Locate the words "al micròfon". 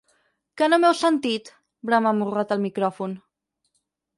2.57-3.15